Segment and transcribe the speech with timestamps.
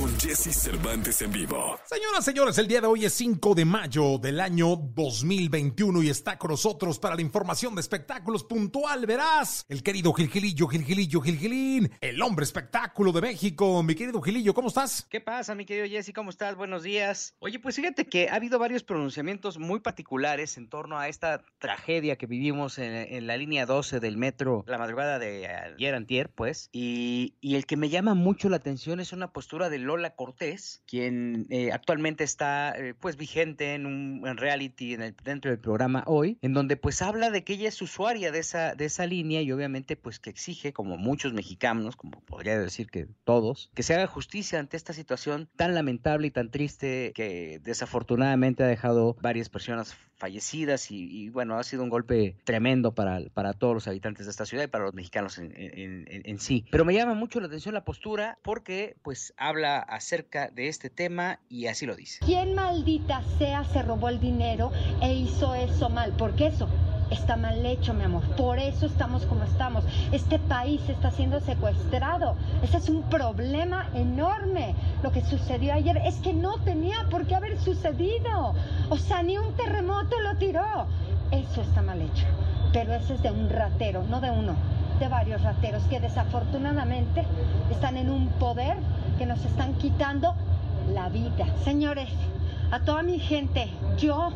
[0.00, 1.78] con Jesse Cervantes en vivo.
[1.84, 6.38] Señoras, señores, el día de hoy es 5 de mayo del año 2021 y está
[6.38, 12.22] con nosotros para la información de espectáculos puntual, verás, el querido Gilgilillo, Gilgilillo, Gilgilín, el
[12.22, 13.82] hombre espectáculo de México.
[13.82, 15.06] Mi querido Gilillo, ¿cómo estás?
[15.10, 16.14] ¿Qué pasa, mi querido Jesse?
[16.14, 16.56] ¿Cómo estás?
[16.56, 17.36] Buenos días.
[17.40, 22.16] Oye, pues fíjate que ha habido varios pronunciamientos muy particulares en torno a esta tragedia
[22.16, 26.70] que vivimos en, en la línea 12 del metro la madrugada de ayer antier, pues,
[26.72, 30.82] y, y, el que me llama mucho la atención es una postura de Lola Cortés,
[30.86, 36.04] quien eh, actualmente está, eh, pues, vigente en un reality en el, dentro del programa
[36.06, 39.42] hoy, en donde, pues, habla de que ella es usuaria de esa, de esa línea
[39.42, 43.94] y obviamente, pues, que exige, como muchos mexicanos, como podría decir que todos, que se
[43.94, 49.48] haga justicia ante esta situación tan lamentable y tan triste que desafortunadamente ha dejado varias
[49.48, 54.30] personas fallecidas y, bueno, ha sido un golpe tremendo para, para todos los habitantes de
[54.30, 56.66] esta ciudad y para los mexicanos en, en, sí.
[56.70, 61.40] Pero me llama mucho la atención la postura porque pues habla acerca de este tema
[61.48, 62.20] y así lo dice.
[62.24, 66.12] ¿Quién maldita sea se robó el dinero e hizo eso mal?
[66.16, 66.68] Porque eso
[67.10, 68.22] está mal hecho, mi amor.
[68.36, 69.84] Por eso estamos como estamos.
[70.12, 72.36] Este país está siendo secuestrado.
[72.62, 74.74] Ese es un problema enorme.
[75.02, 78.54] Lo que sucedió ayer es que no tenía por qué haber sucedido.
[78.88, 80.86] O sea, ni un terremoto lo tiró.
[81.30, 82.26] Eso está mal hecho.
[82.72, 84.54] Pero ese es de un ratero, no de uno,
[85.00, 87.24] de varios rateros que desafortunadamente
[87.70, 88.76] están en un poder
[89.18, 90.34] que nos están quitando
[90.92, 91.46] la vida.
[91.64, 92.10] Señores,
[92.70, 94.30] a toda mi gente, yo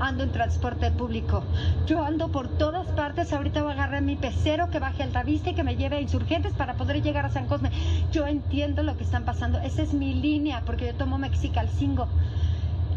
[0.00, 1.42] ando en transporte público.
[1.86, 3.32] Yo ando por todas partes.
[3.32, 6.00] Ahorita voy a agarrar mi pecero que baje al Vista y que me lleve a
[6.00, 7.70] insurgentes para poder llegar a San Cosme.
[8.12, 9.58] Yo entiendo lo que están pasando.
[9.60, 12.08] Esa es mi línea porque yo tomo Mexicalcingo.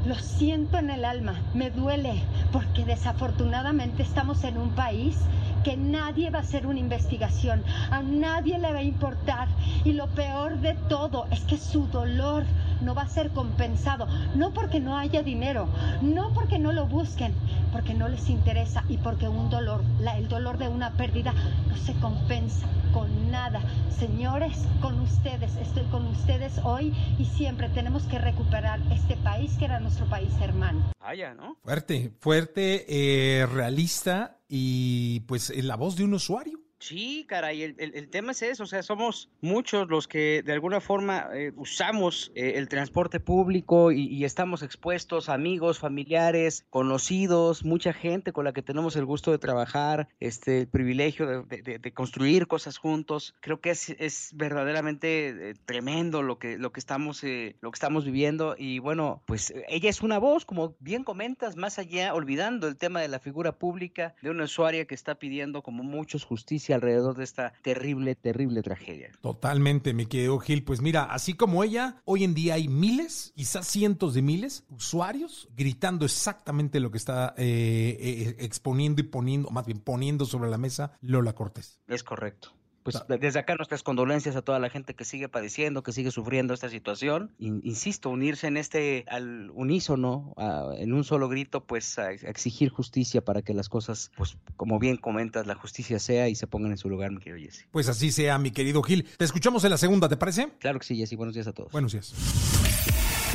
[0.06, 5.16] Lo siento en el alma, me duele, porque desafortunadamente estamos en un país
[5.64, 9.48] que nadie va a hacer una investigación, a nadie le va a importar.
[9.84, 12.44] Y lo peor de todo es que su dolor
[12.82, 15.68] no va a ser compensado, no porque no haya dinero,
[16.02, 17.34] no porque no lo busquen,
[17.72, 21.34] porque no les interesa y porque un dolor, la, el dolor de una pérdida
[21.68, 23.62] no se compensa con nada.
[23.98, 29.66] Señores, con ustedes, estoy con ustedes hoy y siempre tenemos que recuperar este país que
[29.66, 30.92] era nuestro país hermano.
[31.00, 31.58] Vaya, ¿no?
[31.64, 36.61] Fuerte, fuerte, eh, realista y pues en la voz de un usuario.
[36.82, 40.52] Sí, caray, el, el, el, tema es eso, o sea, somos muchos los que de
[40.52, 47.64] alguna forma eh, usamos eh, el transporte público y, y, estamos expuestos, amigos, familiares, conocidos,
[47.64, 51.94] mucha gente con la que tenemos el gusto de trabajar, este, el privilegio de, de,
[51.94, 53.36] construir cosas juntos.
[53.42, 58.06] Creo que es, es verdaderamente eh, tremendo lo que, lo, que estamos, lo que estamos
[58.06, 62.76] viviendo y bueno, pues ella es una voz, como bien comentas, más allá, olvidando el
[62.76, 67.16] tema de la figura pública de una usuaria que está pidiendo como muchos justicia alrededor
[67.16, 69.12] de esta terrible, terrible tragedia.
[69.22, 70.64] Totalmente, mi querido Gil.
[70.64, 75.50] Pues mira, así como ella, hoy en día hay miles, quizás cientos de miles, usuarios
[75.56, 80.58] gritando exactamente lo que está eh, eh, exponiendo y poniendo, más bien poniendo sobre la
[80.58, 81.80] mesa Lola Cortés.
[81.88, 82.54] Es correcto.
[82.84, 86.54] Pues desde acá nuestras condolencias a toda la gente que sigue padeciendo, que sigue sufriendo
[86.54, 87.32] esta situación.
[87.40, 92.70] Insisto, unirse en este al unísono, a, en un solo grito, pues a, a, exigir
[92.70, 96.72] justicia para que las cosas, pues como bien comentas, la justicia sea y se pongan
[96.72, 97.68] en su lugar, mi querido Jesse.
[97.72, 99.08] Pues así sea, mi querido Gil.
[99.18, 100.50] Te escuchamos en la segunda, ¿te parece?
[100.60, 101.16] Claro que sí, Jesse.
[101.16, 101.72] Buenos días a todos.
[101.72, 102.14] Buenos días.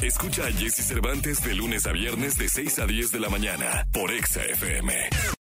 [0.03, 3.87] Escucha a Jesse Cervantes de lunes a viernes de 6 a 10 de la mañana
[3.93, 4.93] por Exa FM.